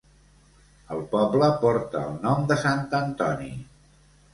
[0.95, 3.57] El poble porta el nom de Sant Antoni.